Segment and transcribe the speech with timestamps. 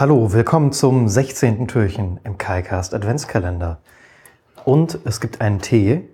[0.00, 1.66] Hallo, willkommen zum 16.
[1.66, 3.80] Türchen im KaiCast Adventskalender.
[4.64, 6.08] Und es gibt einen Tee,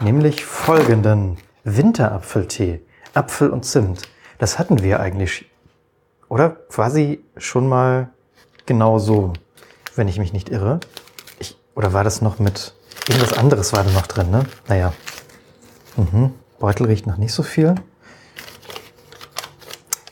[0.00, 2.80] nämlich folgenden Winterapfeltee.
[3.14, 4.02] Apfel und Zimt.
[4.38, 5.48] Das hatten wir eigentlich,
[6.28, 6.50] oder?
[6.50, 8.10] Quasi schon mal
[8.66, 9.34] genau so,
[9.94, 10.80] wenn ich mich nicht irre.
[11.38, 12.74] Ich, oder war das noch mit,
[13.06, 14.46] irgendwas anderes war da noch drin, ne?
[14.66, 14.92] Naja.
[15.96, 16.34] Mhm.
[16.58, 17.76] Beutel riecht noch nicht so viel.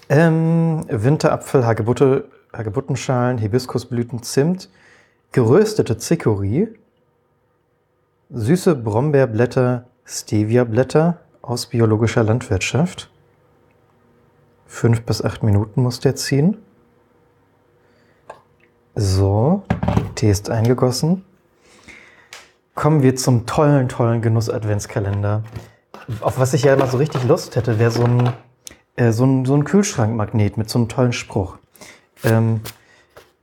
[0.08, 4.68] Ähm, Winterapfel, Hagebutte, Hagebuttenschalen, Hibiskusblüten, Zimt,
[5.32, 6.68] geröstete Chicory,
[8.30, 13.10] süße Brombeerblätter, Stevia-Blätter aus biologischer Landwirtschaft.
[14.66, 16.56] Fünf bis acht Minuten muss der ziehen.
[18.94, 19.62] So,
[20.14, 21.24] Tee ist eingegossen.
[22.74, 25.44] Kommen wir zum tollen, tollen Genuss-Adventskalender.
[26.20, 28.32] Auf was ich ja immer so richtig Lust hätte, wäre so ein,
[28.96, 31.59] äh, so ein, so ein Kühlschrankmagnet mit so einem tollen Spruch.
[32.24, 32.60] Ähm,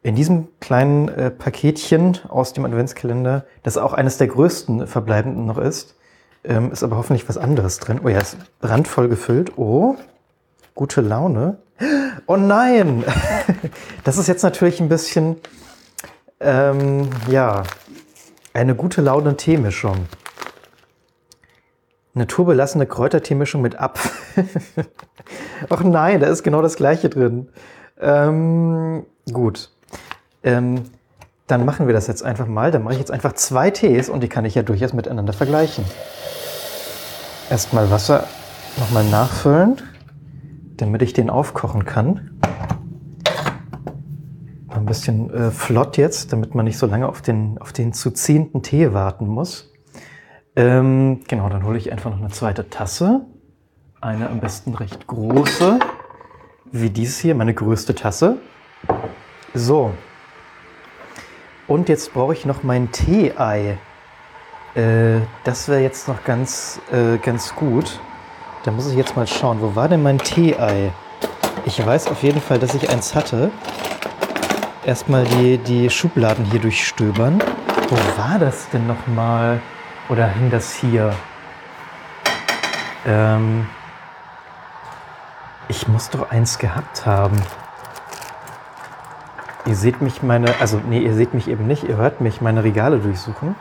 [0.03, 5.57] in diesem kleinen äh, Paketchen aus dem Adventskalender, das auch eines der größten verbleibenden noch
[5.57, 5.95] ist,
[6.43, 7.99] ähm, ist aber hoffentlich was anderes drin.
[8.03, 9.57] Oh ja, ist randvoll gefüllt.
[9.57, 9.95] Oh,
[10.75, 11.57] gute Laune.
[12.25, 13.03] Oh nein!
[14.03, 15.35] Das ist jetzt natürlich ein bisschen,
[16.39, 17.63] ähm, ja,
[18.53, 20.07] eine gute Laune Teemischung.
[22.13, 24.45] Naturbelassene Kräuterteemischung mit Apfel.
[25.69, 27.49] Ach nein, da ist genau das gleiche drin.
[27.99, 29.71] Ähm, gut.
[30.43, 30.83] Ähm,
[31.47, 32.71] dann machen wir das jetzt einfach mal.
[32.71, 35.85] Dann mache ich jetzt einfach zwei Tees und die kann ich ja durchaus miteinander vergleichen.
[37.49, 38.25] Erstmal Wasser
[38.77, 39.81] nochmal nachfüllen,
[40.75, 42.39] damit ich den aufkochen kann.
[44.67, 48.11] Ein bisschen äh, flott jetzt, damit man nicht so lange auf den, auf den zu
[48.11, 49.73] ziehenden Tee warten muss.
[50.55, 53.21] Ähm, genau, dann hole ich einfach noch eine zweite Tasse.
[54.01, 55.79] Eine am besten recht große
[56.71, 58.37] wie dieses hier, meine größte Tasse.
[59.53, 59.93] So.
[61.67, 63.77] Und jetzt brauche ich noch mein Tee-Ei.
[64.75, 67.99] Äh, das wäre jetzt noch ganz, äh, ganz gut.
[68.63, 70.91] Da muss ich jetzt mal schauen, wo war denn mein Tee-Ei?
[71.65, 73.51] Ich weiß auf jeden Fall, dass ich eins hatte.
[74.85, 77.41] Erstmal die, die Schubladen hier durchstöbern.
[77.89, 79.59] Wo war das denn nochmal?
[80.09, 81.13] Oder hing das hier?
[83.05, 83.67] Ähm,
[85.87, 87.37] ich muss doch eins gehabt haben.
[89.65, 92.65] Ihr seht mich meine, also nee, ihr seht mich eben nicht, ihr hört mich meine
[92.65, 93.55] Regale durchsuchen.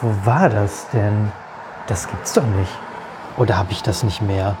[0.00, 1.30] Wo war das denn?
[1.86, 2.72] Das gibt's doch nicht.
[3.36, 4.56] Oder habe ich das nicht mehr?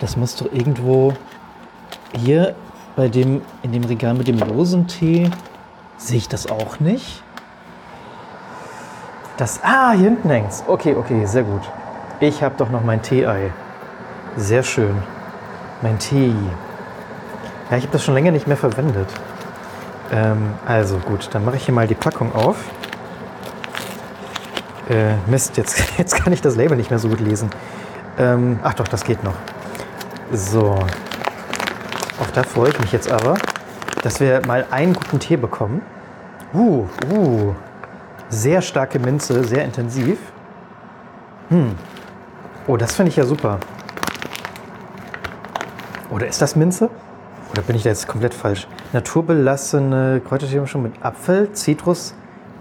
[0.00, 1.14] Das muss doch irgendwo
[2.12, 2.56] hier
[2.96, 5.30] bei dem, in dem Regal mit dem Rosentee,
[5.98, 7.22] sehe ich das auch nicht?
[9.36, 10.64] Das, ah, hier hinten hängt's.
[10.66, 11.62] Okay, okay, sehr gut.
[12.18, 13.52] Ich habe doch noch mein Tee-Ei.
[14.36, 15.15] Sehr schön.
[15.82, 16.34] Mein Tee.
[17.70, 19.08] Ja, ich habe das schon länger nicht mehr verwendet.
[20.12, 22.56] Ähm, also gut, dann mache ich hier mal die Packung auf.
[24.88, 27.50] Äh, Mist, jetzt, jetzt kann ich das Label nicht mehr so gut lesen.
[28.18, 29.34] Ähm, ach doch, das geht noch.
[30.32, 30.78] So.
[32.20, 33.34] Auch da freue ich mich jetzt aber,
[34.02, 35.82] dass wir mal einen guten Tee bekommen.
[36.54, 37.54] Uh, uh.
[38.28, 40.18] Sehr starke Minze, sehr intensiv.
[41.48, 41.74] Hm.
[42.66, 43.58] Oh, das finde ich ja super.
[46.10, 46.90] Oder ist das Minze?
[47.52, 48.66] Oder bin ich da jetzt komplett falsch?
[48.92, 52.14] Naturbelassene Kräutertee mit Apfel, Zitrus,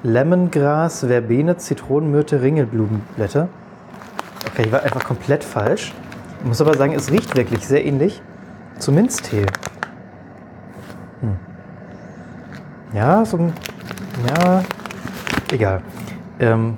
[0.03, 3.49] Lemongras, Verbene, Zitronenmyrte, Ringelblumenblätter.
[4.47, 5.93] Okay, ich war einfach komplett falsch.
[6.39, 8.21] Ich muss aber sagen, es riecht wirklich sehr ähnlich
[8.77, 9.45] zu Minztee.
[11.21, 11.37] Hm.
[12.93, 13.53] Ja, so ein.
[14.27, 14.63] Ja,
[15.51, 15.81] egal.
[16.39, 16.77] Ähm,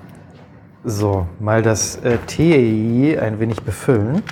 [0.84, 4.24] so, mal das äh, Tee ein wenig befüllen.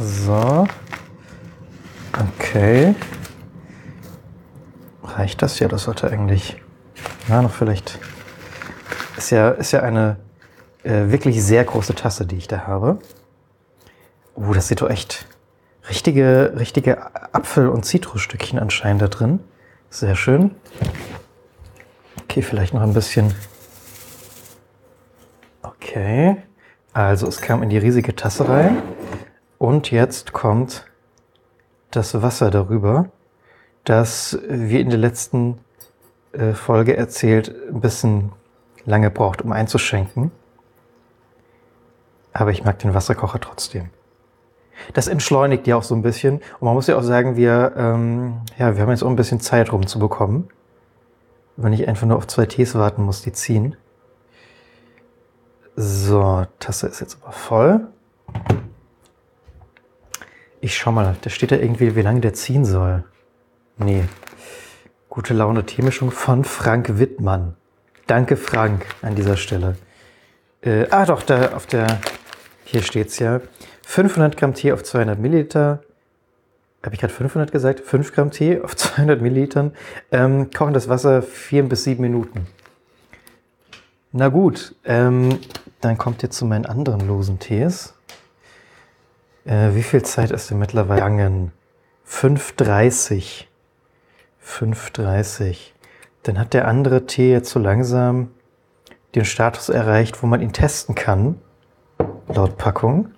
[0.00, 0.66] So.
[2.38, 2.94] Okay.
[5.02, 5.58] Reicht das?
[5.58, 6.56] Ja, das sollte eigentlich.
[7.28, 7.98] Ja, noch vielleicht.
[9.18, 10.16] Ist ja, ist ja eine
[10.84, 12.98] äh, wirklich sehr große Tasse, die ich da habe.
[14.34, 15.26] Oh, das sieht doch echt
[15.90, 19.40] richtige, richtige Apfel- und Zitrusstückchen anscheinend da drin.
[19.90, 20.54] Sehr schön.
[22.22, 23.34] Okay, vielleicht noch ein bisschen.
[25.62, 26.38] Okay.
[26.94, 28.82] Also es kam in die riesige Tasse rein.
[29.60, 30.86] Und jetzt kommt
[31.90, 33.10] das Wasser darüber,
[33.84, 35.58] das, wie in der letzten
[36.32, 38.32] äh, Folge erzählt, ein bisschen
[38.86, 40.30] lange braucht, um einzuschenken.
[42.32, 43.90] Aber ich mag den Wasserkocher trotzdem.
[44.94, 46.36] Das entschleunigt ja auch so ein bisschen.
[46.36, 49.40] Und man muss ja auch sagen, wir, ähm, ja, wir haben jetzt auch ein bisschen
[49.40, 50.48] Zeit rumzubekommen.
[51.58, 53.76] Wenn ich einfach nur auf zwei Tees warten muss, die ziehen.
[55.76, 57.88] So, Tasse ist jetzt aber voll.
[60.70, 63.02] Ich schau mal, da steht da irgendwie, wie lange der ziehen soll.
[63.78, 64.04] Nee.
[65.08, 67.56] Gute Laune Teemischung von Frank Wittmann.
[68.06, 69.76] Danke, Frank, an dieser Stelle.
[70.62, 71.98] Äh, ah, doch, da auf der,
[72.62, 73.40] hier steht's ja.
[73.84, 75.82] 500 Gramm Tee auf 200 Milliliter.
[76.84, 77.80] Habe ich gerade 500 gesagt?
[77.80, 79.72] 5 Gramm Tee auf 200 Millilitern.
[80.12, 82.46] Ähm, kochen das Wasser 4 bis 7 Minuten.
[84.12, 85.40] Na gut, ähm,
[85.80, 87.94] dann kommt ihr zu meinen anderen losen Tees.
[89.50, 91.50] Äh, wie viel Zeit ist denn mittlerweile gegangen?
[92.06, 93.46] 5.30.
[94.46, 95.72] 5.30.
[96.22, 98.30] Dann hat der andere Tee jetzt so langsam
[99.16, 101.40] den Status erreicht, wo man ihn testen kann,
[102.28, 103.10] laut Packung.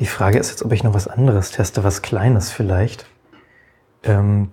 [0.00, 3.06] Die Frage ist jetzt, ob ich noch was anderes teste, was Kleines vielleicht.
[4.02, 4.52] Ähm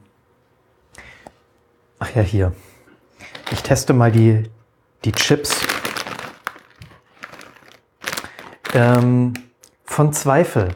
[1.99, 2.53] Ach ja, hier.
[3.51, 4.43] Ich teste mal die,
[5.03, 5.59] die Chips.
[8.73, 9.33] Ähm,
[9.95, 10.75] von Zweifel.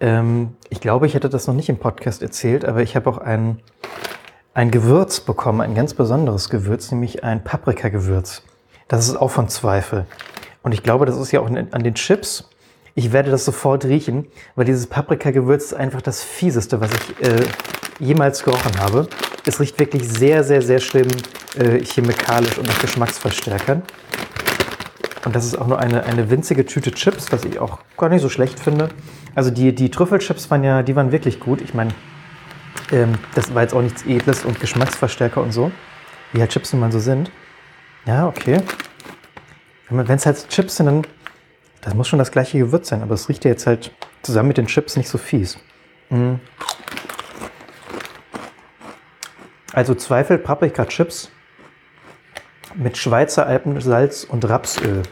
[0.00, 3.18] Ähm, ich glaube, ich hätte das noch nicht im Podcast erzählt, aber ich habe auch
[3.18, 3.60] ein,
[4.54, 8.42] ein Gewürz bekommen, ein ganz besonderes Gewürz, nämlich ein Paprikagewürz.
[8.88, 10.06] Das ist auch von Zweifel.
[10.64, 12.50] Und ich glaube, das ist ja auch an den Chips.
[12.96, 14.26] Ich werde das sofort riechen,
[14.56, 17.46] weil dieses Paprikagewürz ist einfach das fieseste, was ich äh,
[18.00, 19.06] jemals gerochen habe.
[19.46, 21.06] Es riecht wirklich sehr, sehr, sehr schlimm
[21.56, 23.82] äh, chemikalisch und nach Geschmacksverstärkern.
[25.24, 28.20] Und das ist auch nur eine, eine winzige Tüte Chips, was ich auch gar nicht
[28.20, 28.90] so schlecht finde.
[29.34, 31.60] Also die, die Trüffelchips waren ja, die waren wirklich gut.
[31.60, 31.90] Ich meine,
[32.92, 35.72] ähm, das war jetzt auch nichts Edles und Geschmacksverstärker und so,
[36.32, 37.30] wie halt Chips nun mal so sind.
[38.06, 38.58] Ja, okay.
[39.88, 41.06] Wenn es halt Chips sind, dann
[41.84, 43.92] das muss schon das gleiche Gewürz sein, aber es riecht ja jetzt halt
[44.22, 45.58] zusammen mit den Chips nicht so fies.
[46.08, 46.40] Mhm.
[49.72, 51.30] Also Zweifel Paprika-Chips
[52.74, 55.02] mit Schweizer Alpensalz und Rapsöl.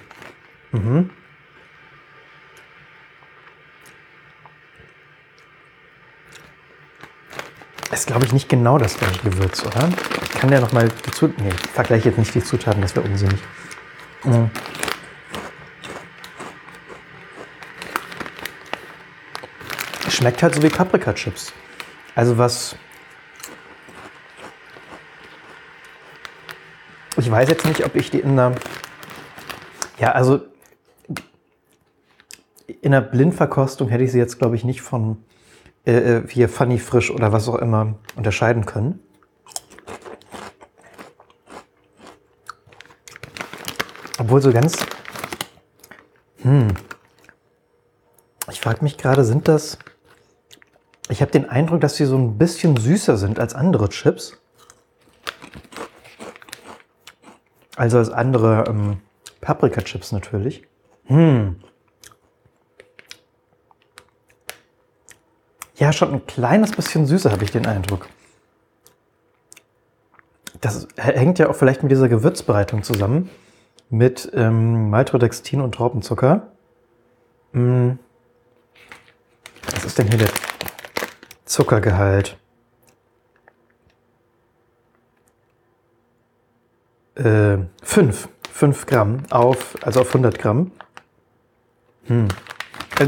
[0.73, 1.11] Mhm.
[7.91, 9.89] Ist, glaube ich, nicht genau das gleiche Gewürz, oder?
[10.25, 11.45] Ich kann ja nochmal die Zutaten.
[11.45, 13.39] Nee, ich vergleiche jetzt nicht die Zutaten, das wäre unsinnig.
[14.25, 14.51] Mhm.
[20.09, 21.53] Schmeckt halt so wie Paprika-Chips.
[22.15, 22.77] Also was
[27.17, 28.55] Ich weiß jetzt nicht, ob ich die in einer,
[29.99, 30.41] ja, also
[32.81, 35.23] in einer Blindverkostung hätte ich sie jetzt, glaube ich, nicht von
[35.85, 39.01] äh, äh, hier Funny Frisch oder was auch immer unterscheiden können.
[44.19, 44.77] Obwohl so ganz,
[46.43, 46.69] hm,
[48.51, 49.79] ich frage mich gerade, sind das,
[51.09, 54.42] ich habe den Eindruck, dass sie so ein bisschen süßer sind als andere Chips.
[57.77, 59.01] Also als andere ähm,
[59.41, 60.63] Paprika-Chips natürlich.
[61.07, 61.57] Hm.
[65.77, 68.07] Ja, schon ein kleines bisschen süßer habe ich den Eindruck.
[70.61, 73.31] Das hängt ja auch vielleicht mit dieser Gewürzbereitung zusammen.
[73.91, 76.53] Mit ähm, Maltodextin und Traubenzucker.
[77.53, 77.99] Hm.
[79.75, 80.31] Was ist denn hier der
[81.45, 82.39] Zuckergehalt?
[87.25, 90.71] Äh, 5, 5 Gramm auf, also auf 100 Gramm.
[92.07, 92.29] Hm.
[92.99, 93.07] Äh,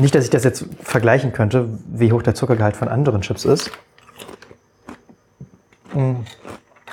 [0.00, 3.70] nicht, dass ich das jetzt vergleichen könnte, wie hoch der Zuckergehalt von anderen Chips ist.
[5.92, 6.24] Hm.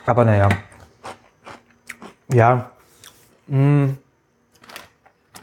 [0.05, 0.50] Aber naja.
[2.31, 2.71] Ja.
[3.47, 3.97] Hm.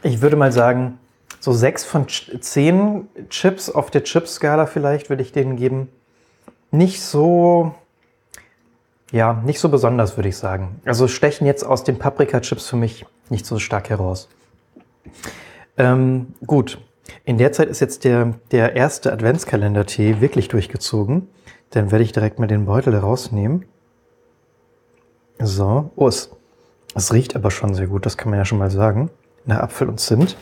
[0.01, 0.99] Ich würde mal sagen,
[1.39, 5.89] so 6 von 10 Chips auf der Chips-Skala vielleicht würde ich denen geben.
[6.71, 7.75] Nicht so
[9.13, 10.81] ja, nicht so besonders, würde ich sagen.
[10.85, 14.27] Also stechen jetzt aus den Paprika-Chips für mich nicht so stark heraus.
[15.77, 16.81] Ähm, gut,
[17.23, 21.27] in der Zeit ist jetzt der, der erste Adventskalender-Tee wirklich durchgezogen.
[21.69, 23.65] Dann werde ich direkt mal den Beutel rausnehmen.
[25.37, 26.31] So, oh, es,
[26.95, 29.11] es riecht aber schon sehr gut, das kann man ja schon mal sagen.
[29.45, 30.37] Nach Apfel und Zimt.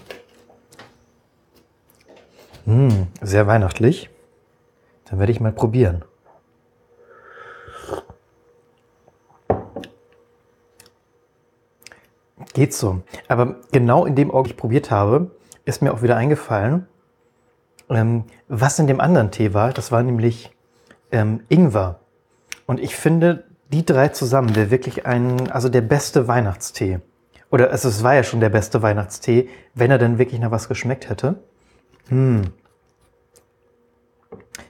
[2.65, 4.09] Mmh, sehr weihnachtlich.
[5.09, 6.05] Dann werde ich mal probieren.
[12.53, 13.01] Geht so.
[13.27, 15.31] Aber genau in dem Auge, ich probiert habe,
[15.65, 16.87] ist mir auch wieder eingefallen,
[17.89, 19.71] ähm, was in dem anderen Tee war.
[19.71, 20.51] Das war nämlich
[21.11, 21.99] ähm, Ingwer.
[22.65, 26.99] Und ich finde, die drei zusammen wäre wirklich ein, also der beste Weihnachtstee.
[27.49, 30.67] Oder also es war ja schon der beste Weihnachtstee, wenn er denn wirklich nach was
[30.67, 31.35] geschmeckt hätte.
[32.07, 32.43] Hm.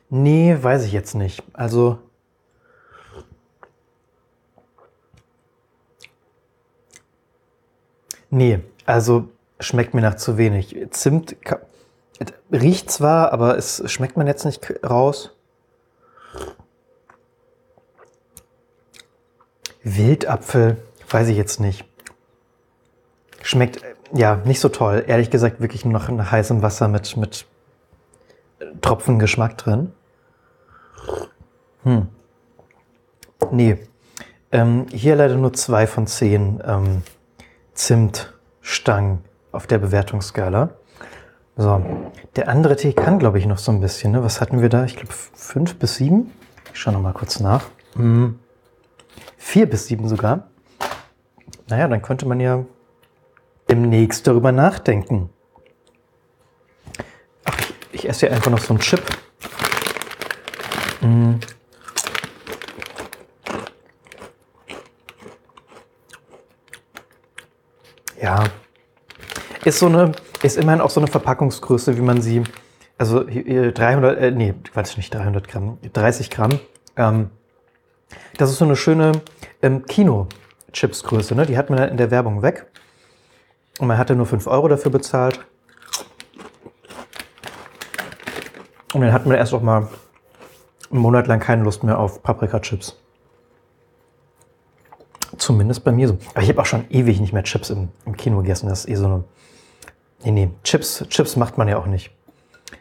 [0.09, 1.43] Nee, weiß ich jetzt nicht.
[1.53, 1.99] Also
[8.31, 9.27] Nee, also
[9.59, 10.75] schmeckt mir nach zu wenig.
[10.91, 11.35] Zimt,
[12.51, 15.35] riecht zwar, aber es schmeckt man jetzt nicht raus.
[19.83, 20.77] Wildapfel,
[21.09, 21.85] weiß ich jetzt nicht.
[23.41, 23.81] Schmeckt
[24.13, 25.03] ja nicht so toll.
[25.07, 27.45] Ehrlich gesagt, wirklich nur noch nach heißem Wasser mit, mit
[28.81, 29.91] Tropfen Geschmack drin.
[31.83, 32.07] Hm.
[33.51, 33.79] Nee.
[34.51, 37.01] Ähm, hier leider nur zwei von zehn ähm,
[37.73, 39.19] Zimtstangen
[39.51, 40.71] auf der Bewertungsskala.
[41.57, 41.83] So,
[42.35, 44.13] der andere Tee kann, glaube ich, noch so ein bisschen.
[44.13, 44.23] Ne?
[44.23, 44.85] Was hatten wir da?
[44.85, 46.31] Ich glaube, fünf bis sieben.
[46.73, 47.65] Ich schaue noch mal kurz nach.
[47.95, 48.39] Hm.
[49.37, 50.47] Vier bis sieben sogar.
[51.67, 52.65] Naja, dann könnte man ja
[53.69, 55.29] demnächst darüber nachdenken.
[57.43, 59.01] Ach, ich, ich esse hier einfach noch so einen Chip.
[61.01, 61.39] Hm.
[68.21, 68.43] Ja,
[69.65, 70.11] ist so eine,
[70.43, 72.43] ist immerhin auch so eine Verpackungsgröße, wie man sie,
[72.97, 76.59] also 300, äh, nee, Quatsch, nicht 300 Gramm, 30 Gramm.
[76.97, 77.29] Ähm,
[78.37, 79.11] das ist so eine schöne
[79.61, 81.45] ähm, Kino-Chips-Größe, ne?
[81.45, 82.67] Die hat man in der Werbung weg.
[83.79, 85.39] Und man hatte nur 5 Euro dafür bezahlt.
[88.93, 89.87] Und dann hat man erst auch mal
[90.91, 92.97] einen Monat lang keine Lust mehr auf Paprika-Chips.
[95.37, 96.17] Zumindest bei mir so.
[96.33, 98.67] Aber ich habe auch schon ewig nicht mehr Chips im, im Kino gegessen.
[98.67, 99.23] Das ist eh so eine
[100.23, 102.11] Nee, nee, Chips, Chips macht man ja auch nicht.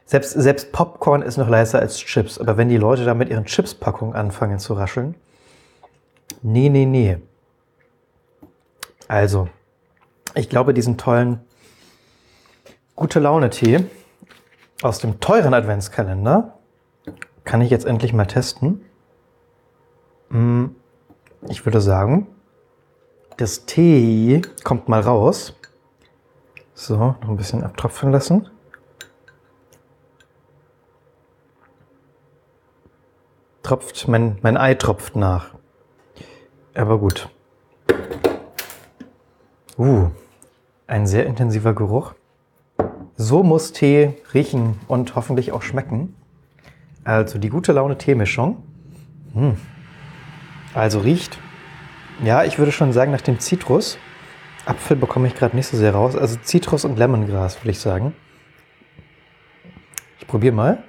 [0.05, 2.39] Selbst, selbst Popcorn ist noch leiser als Chips.
[2.39, 5.15] Aber wenn die Leute da mit ihren Chips-Packungen anfangen zu rascheln,
[6.43, 7.19] nee, nee, nee.
[9.09, 9.49] Also,
[10.35, 11.41] ich glaube, diesen tollen
[12.95, 13.85] gute Laune-Tee
[14.83, 16.59] aus dem teuren Adventskalender
[17.45, 18.85] kann ich jetzt endlich mal testen.
[20.31, 20.75] Hm,
[21.49, 22.27] ich würde sagen,
[23.37, 25.55] das Tee kommt mal raus.
[26.75, 28.49] So, noch ein bisschen abtropfen lassen.
[33.63, 35.55] Tropft, mein, mein Ei tropft nach.
[36.75, 37.29] Aber gut.
[39.79, 40.11] Uh,
[40.87, 42.15] ein sehr intensiver Geruch.
[43.17, 46.17] So muss Tee riechen und hoffentlich auch schmecken.
[47.05, 48.63] Also die gute Laune Teemischung.
[49.35, 49.57] Hm.
[50.75, 51.39] Also riecht,
[52.25, 53.99] ja, ich würde schon sagen, nach dem Zitrus.
[54.67, 56.17] Apfel bekomme ich gerade nicht so sehr raus.
[56.17, 58.15] Also Zitrus und Lemongras, würde ich sagen.
[60.19, 60.85] Ich probiere mal.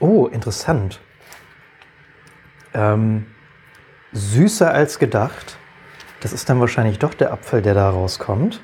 [0.00, 1.00] Oh, interessant.
[2.72, 3.26] Ähm,
[4.12, 5.58] süßer als gedacht.
[6.20, 8.60] Das ist dann wahrscheinlich doch der Apfel, der da rauskommt.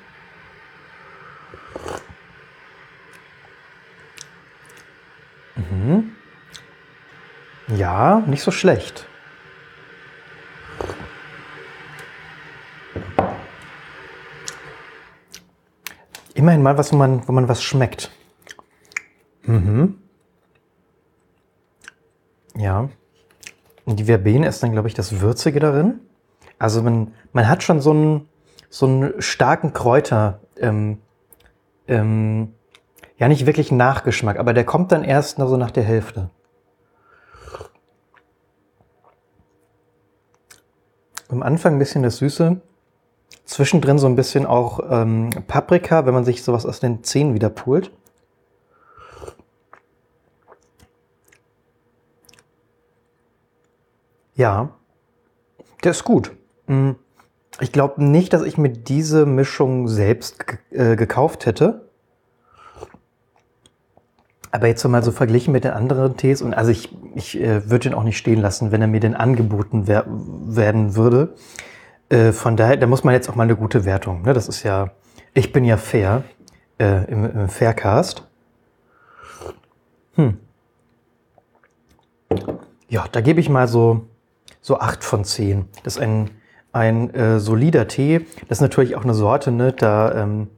[5.56, 6.12] Mhm.
[7.68, 9.05] Ja, nicht so schlecht.
[16.46, 18.12] Immerhin mal was, wo man, wo man was schmeckt.
[19.42, 19.98] Mhm.
[22.56, 22.88] Ja.
[23.84, 25.98] Und die Verbene ist dann, glaube ich, das Würzige darin.
[26.60, 28.28] Also man, man hat schon so einen,
[28.70, 30.98] so einen starken Kräuter, ähm,
[31.88, 32.54] ähm,
[33.18, 36.30] ja nicht wirklich Nachgeschmack, aber der kommt dann erst so nach der Hälfte.
[41.28, 42.60] Am Anfang ein bisschen das Süße,
[43.56, 47.48] Zwischendrin so ein bisschen auch ähm, Paprika, wenn man sich sowas aus den Zähnen wieder
[47.48, 47.90] pult.
[54.34, 54.68] Ja,
[55.82, 56.32] der ist gut.
[56.66, 56.90] Mm,
[57.58, 61.88] ich glaube nicht, dass ich mir diese Mischung selbst äh, gekauft hätte.
[64.50, 67.88] Aber jetzt mal so verglichen mit den anderen Tees und also ich, ich äh, würde
[67.88, 71.34] den auch nicht stehen lassen, wenn er mir denn angeboten wer werden würde.
[72.08, 74.22] Äh, von daher, da muss man jetzt auch mal eine gute Wertung.
[74.22, 74.32] Ne?
[74.32, 74.90] Das ist ja,
[75.34, 76.24] ich bin ja fair
[76.78, 78.26] äh, im, im Faircast.
[80.14, 80.38] Hm.
[82.88, 84.06] Ja, da gebe ich mal so,
[84.60, 85.66] so acht von zehn.
[85.82, 86.30] Das ist ein,
[86.72, 88.26] ein äh, solider Tee.
[88.48, 89.72] Das ist natürlich auch eine Sorte, ne?
[89.72, 90.48] da, ähm,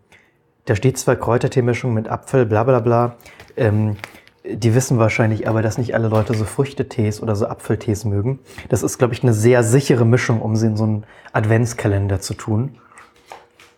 [0.67, 3.17] da steht zwar Kräuterteemischung mit Apfel, bla bla bla.
[3.57, 3.97] Ähm,
[4.45, 8.39] die wissen wahrscheinlich aber, dass nicht alle Leute so Früchtetees oder so Apfeltees mögen.
[8.69, 12.35] Das ist, glaube ich, eine sehr sichere Mischung, um sie in so einen Adventskalender zu
[12.35, 12.79] tun.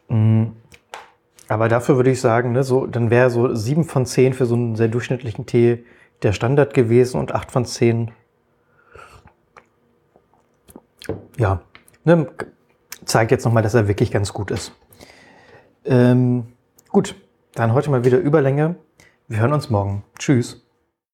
[0.08, 0.46] Mm.
[1.48, 4.54] Aber dafür würde ich sagen, ne, so, dann wäre so sieben von zehn für so
[4.54, 5.84] einen sehr durchschnittlichen Tee
[6.22, 8.12] der Standard gewesen und acht von zehn.
[11.36, 11.62] Ja,
[12.04, 12.28] ne,
[13.04, 14.72] zeigt jetzt nochmal, dass er wirklich ganz gut ist.
[15.84, 16.52] Ähm,
[16.90, 17.16] gut,
[17.54, 18.76] dann heute mal wieder Überlänge.
[19.30, 20.02] Wir hören uns morgen.
[20.18, 20.60] Tschüss.